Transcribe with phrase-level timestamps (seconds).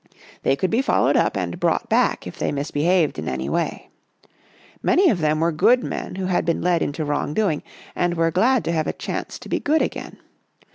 [0.41, 3.91] They could be followed up and brought back if they misbehaved in any way.
[4.81, 7.61] Many of them were good men who had been led into wrong doing
[7.95, 10.17] and were glad to have a chance to be good again.